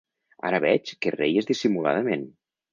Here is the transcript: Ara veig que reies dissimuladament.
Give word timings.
Ara 0.49 0.61
veig 0.63 0.95
que 1.07 1.13
reies 1.17 1.51
dissimuladament. 1.53 2.29